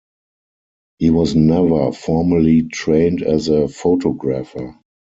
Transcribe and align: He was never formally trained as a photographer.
He 0.97 1.11
was 1.11 1.35
never 1.35 1.91
formally 1.91 2.63
trained 2.63 3.21
as 3.21 3.49
a 3.49 3.67
photographer. 3.67 4.75